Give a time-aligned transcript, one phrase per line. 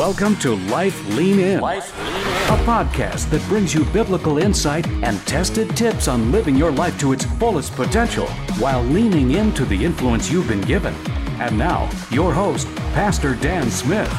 [0.00, 2.22] Welcome to Life Lean In, Life Lean In.
[2.22, 7.12] a podcast that brings you biblical insight and tested tips on living your life to
[7.12, 8.26] its fullest potential
[8.58, 10.94] while leaning into the influence you've been given.
[11.38, 14.10] And now, your host, Pastor Dan Smith.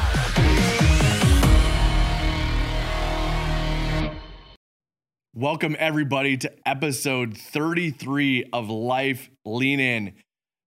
[5.34, 10.12] Welcome, everybody, to episode 33 of Life Lean In.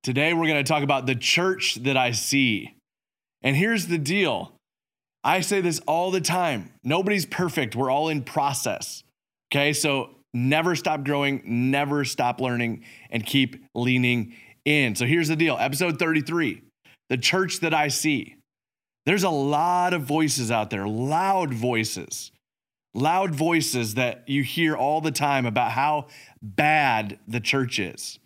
[0.04, 2.76] Today, we're going to talk about the church that I see.
[3.42, 4.52] And here's the deal
[5.26, 9.04] I say this all the time nobody's perfect, we're all in process.
[9.52, 14.96] Okay, so never stop growing, never stop learning, and keep leaning in.
[14.96, 16.62] So here's the deal episode 33
[17.10, 18.38] the church that I see.
[19.06, 22.32] There's a lot of voices out there, loud voices
[22.96, 26.08] loud voices that you hear all the time about how
[26.42, 28.18] bad the church is.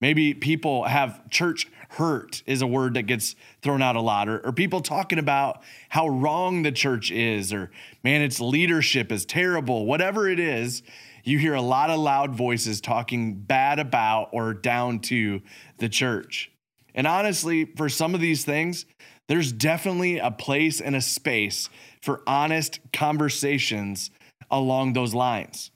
[0.00, 4.38] Maybe people have church hurt, is a word that gets thrown out a lot, or,
[4.40, 7.70] or, people talking about how wrong the church is, or
[8.04, 10.82] man, its leadership is terrible, whatever it is.
[11.24, 15.42] You hear a lot of loud voices talking bad about or down to
[15.78, 16.50] the church.
[16.94, 18.86] And honestly, for some of these things,
[19.28, 21.68] there's definitely a place and a space
[22.02, 24.10] for honest conversations
[24.50, 25.70] along those lines.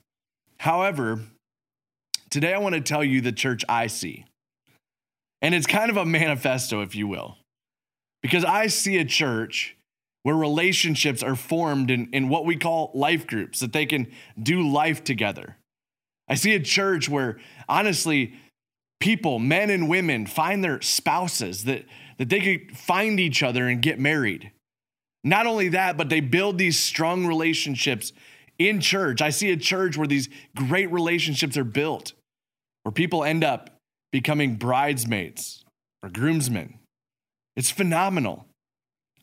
[0.57, 1.21] However,
[2.29, 4.25] today I want to tell you the church I see.
[5.43, 7.37] And it's kind of a manifesto, if you will,
[8.21, 9.75] because I see a church
[10.23, 14.09] where relationships are formed in, in what we call life groups, that they can
[14.41, 15.57] do life together.
[16.29, 18.35] I see a church where, honestly,
[19.01, 21.83] people, men and women, find their spouses, that,
[22.17, 24.49] that they could find each other and get married.
[25.25, 28.13] Not only that, but they build these strong relationships
[28.57, 29.21] in church.
[29.21, 32.13] I see a church where these great relationships are built,
[32.83, 33.72] where people end up
[34.13, 35.65] becoming bridesmaids
[36.01, 36.79] or groomsmen.
[37.57, 38.45] It's phenomenal.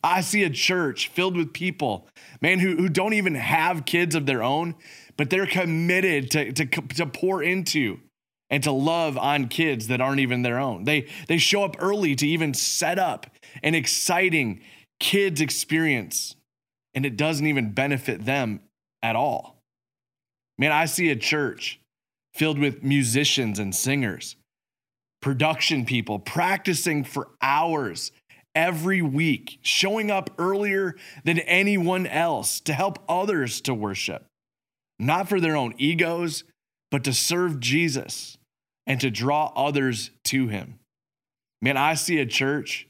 [0.03, 2.07] I see a church filled with people,
[2.41, 4.75] man, who, who don't even have kids of their own,
[5.15, 7.99] but they're committed to, to, to pour into
[8.49, 10.83] and to love on kids that aren't even their own.
[10.83, 13.27] They, they show up early to even set up
[13.63, 14.61] an exciting
[14.99, 16.35] kids experience,
[16.93, 18.59] and it doesn't even benefit them
[19.01, 19.57] at all.
[20.57, 21.79] Man, I see a church
[22.33, 24.35] filled with musicians and singers,
[25.21, 28.11] production people practicing for hours
[28.55, 34.25] every week, showing up earlier than anyone else to help others to worship,
[34.99, 36.43] not for their own egos,
[36.89, 38.37] but to serve Jesus
[38.85, 40.79] and to draw others to him.
[41.61, 42.87] Man, I see a church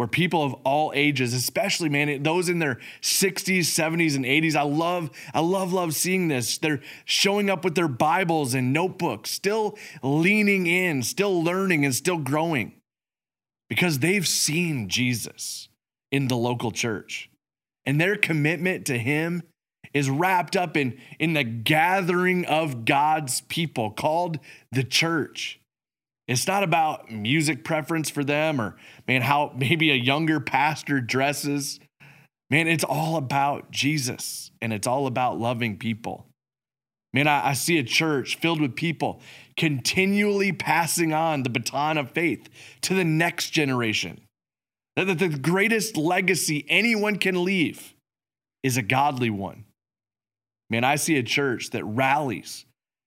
[0.00, 4.62] where people of all ages, especially man, those in their 60s, 70s, and 80s, I
[4.62, 6.56] love, I love, love seeing this.
[6.56, 12.16] They're showing up with their Bibles and notebooks, still leaning in, still learning, and still
[12.16, 12.72] growing
[13.68, 15.68] because they've seen Jesus
[16.10, 17.28] in the local church.
[17.84, 19.42] And their commitment to him
[19.92, 24.38] is wrapped up in, in the gathering of God's people called
[24.72, 25.59] the church.
[26.30, 28.76] It's not about music preference for them or,
[29.08, 31.80] man, how maybe a younger pastor dresses.
[32.50, 36.26] Man, it's all about Jesus and it's all about loving people.
[37.12, 39.20] Man, I, I, see a church filled with people
[39.56, 42.48] continually passing on the baton of faith
[42.82, 44.20] to the next generation.
[44.94, 47.94] That the greatest legacy anyone can leave
[48.62, 49.64] is a godly one.
[50.68, 52.64] Man, I see a church that rallies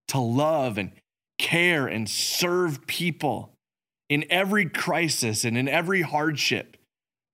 [0.09, 0.91] to love and
[1.53, 3.51] care and serve people
[4.09, 6.77] in every crisis and in every hardship,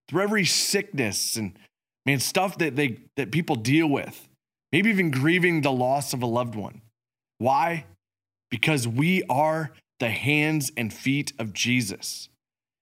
[0.09, 1.57] through every sickness and
[2.05, 4.27] man, stuff that they that people deal with,
[4.73, 6.81] maybe even grieving the loss of a loved one.
[7.37, 7.85] Why?
[8.51, 9.71] Because we are
[10.01, 12.27] the hands and feet of Jesus.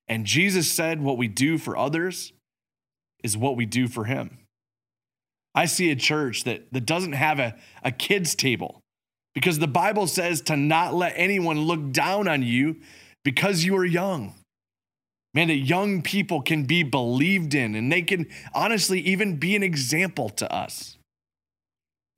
[0.08, 2.34] And Jesus said what we do for others
[3.24, 4.40] is what we do for him.
[5.54, 8.82] I see a church that, that doesn't have a, a kids' table
[9.38, 12.78] because the Bible says to not let anyone look down on you
[13.24, 14.34] because you are young.
[15.36, 19.62] Man, that young people can be believed in and they can honestly even be an
[19.62, 20.98] example to us.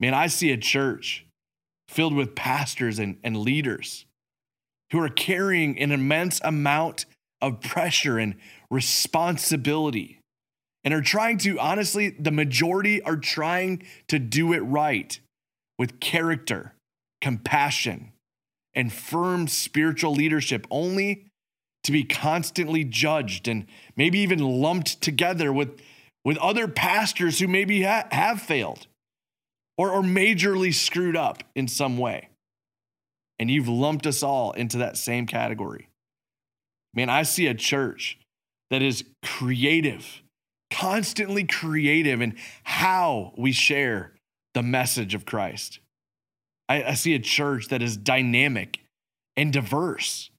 [0.00, 1.26] Man, I see a church
[1.90, 4.06] filled with pastors and, and leaders
[4.90, 7.04] who are carrying an immense amount
[7.42, 8.34] of pressure and
[8.70, 10.20] responsibility
[10.84, 15.20] and are trying to, honestly, the majority are trying to do it right
[15.78, 16.72] with character
[17.20, 18.12] compassion,
[18.74, 21.26] and firm spiritual leadership, only
[21.82, 25.80] to be constantly judged and maybe even lumped together with,
[26.24, 28.86] with other pastors who maybe ha- have failed
[29.76, 32.28] or, or majorly screwed up in some way.
[33.38, 35.88] And you've lumped us all into that same category.
[36.92, 38.18] Man, I see a church
[38.70, 40.22] that is creative
[40.70, 44.12] constantly creative in how we share
[44.54, 45.80] the message of Christ.
[46.70, 48.78] I, I see a church that is dynamic
[49.36, 50.30] and diverse.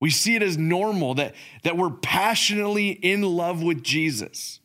[0.00, 4.60] We see it as normal that, that we're passionately in love with Jesus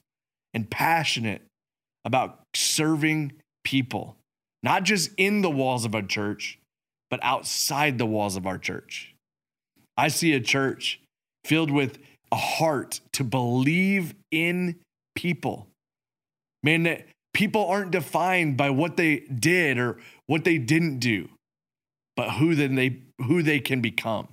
[0.53, 1.41] and passionate
[2.03, 3.31] about serving
[3.63, 4.17] people,
[4.61, 6.59] not just in the walls of our church,
[7.09, 9.15] but outside the walls of our church.
[9.95, 10.99] I see a church
[11.45, 11.99] filled with
[12.31, 14.75] a heart to believe in
[15.15, 15.67] people.
[16.63, 19.97] Man, that people aren't defined by what they did or
[20.27, 21.29] what they didn't do,
[22.15, 24.27] but who then they who they can become.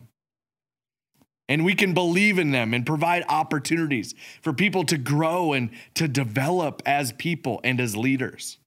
[1.48, 6.06] And we can believe in them and provide opportunities for people to grow and to
[6.06, 8.58] develop as people and as leaders.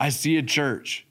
[0.00, 1.06] I see a church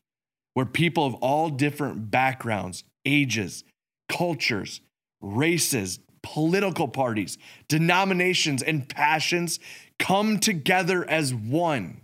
[0.56, 3.64] where people of all different backgrounds, ages,
[4.10, 4.82] cultures,
[5.22, 7.38] races, political parties,
[7.68, 9.60] denominations, and passions
[10.00, 12.02] come together as one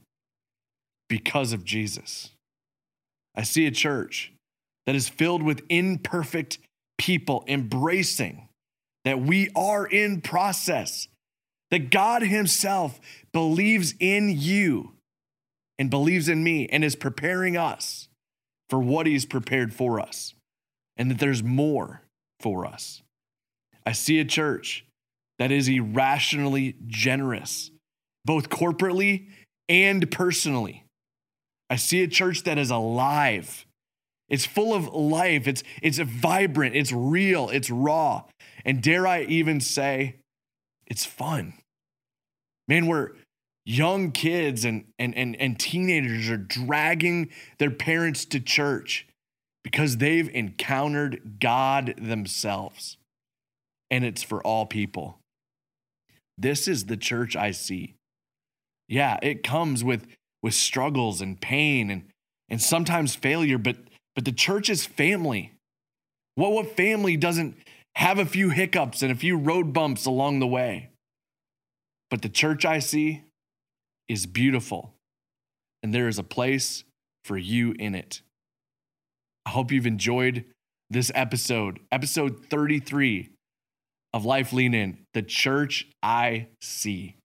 [1.07, 2.31] because of Jesus.
[3.39, 4.33] I see a church
[4.85, 6.57] that is filled with imperfect
[6.97, 8.49] people embracing
[9.05, 11.07] that we are in process,
[11.71, 12.99] that God Himself
[13.31, 14.91] believes in you
[15.77, 18.09] and believes in me and is preparing us
[18.69, 20.33] for what He's prepared for us,
[20.97, 22.01] and that there's more
[22.41, 23.01] for us.
[23.85, 24.83] I see a church
[25.37, 27.71] that is irrationally generous,
[28.25, 29.27] both corporately
[29.69, 30.83] and personally.
[31.69, 33.65] I see a church that is alive.
[34.27, 35.47] It's full of life.
[35.47, 36.75] It's, it's vibrant.
[36.75, 37.49] It's real.
[37.49, 38.23] It's raw.
[38.65, 40.17] And dare I even say,
[40.85, 41.53] it's fun.
[42.67, 43.11] Man, we're
[43.65, 49.07] young kids and, and, and, and teenagers are dragging their parents to church
[49.63, 52.97] because they've encountered God themselves.
[53.91, 55.19] And it's for all people.
[56.37, 57.95] This is the church I see.
[58.87, 60.07] Yeah, it comes with,
[60.41, 62.05] with struggles and pain and,
[62.49, 63.77] and sometimes failure, but,
[64.15, 65.53] but the church is family.
[66.35, 67.57] What, what family doesn't
[67.95, 70.89] have a few hiccups and a few road bumps along the way.
[72.09, 73.23] But the church I see
[74.07, 74.93] is beautiful,
[75.83, 76.83] and there is a place
[77.25, 78.21] for you in it.
[79.45, 80.45] I hope you've enjoyed
[80.89, 83.29] this episode, episode 33
[84.13, 87.18] of Life Lean In, the church I see.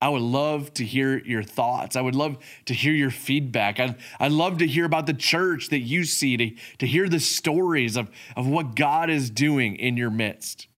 [0.00, 1.94] I would love to hear your thoughts.
[1.94, 3.78] I would love to hear your feedback.
[3.78, 7.20] I'd, I'd love to hear about the church that you see, to, to hear the
[7.20, 10.68] stories of, of what God is doing in your midst.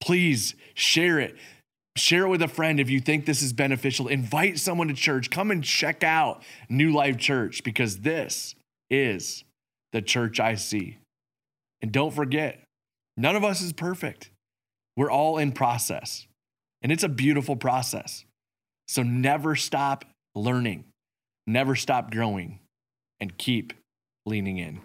[0.00, 1.36] Please share it.
[1.96, 4.06] Share it with a friend if you think this is beneficial.
[4.06, 5.30] Invite someone to church.
[5.30, 8.54] Come and check out New Life Church because this
[8.88, 9.42] is
[9.92, 10.98] the church I see.
[11.82, 12.62] And don't forget,
[13.16, 14.30] none of us is perfect.
[14.96, 16.26] We're all in process,
[16.82, 18.24] and it's a beautiful process.
[18.88, 20.04] So never stop
[20.34, 20.84] learning,
[21.46, 22.60] never stop growing,
[23.20, 23.74] and keep
[24.24, 24.80] leaning in.